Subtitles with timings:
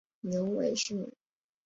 [0.23, 1.13] 牛尾树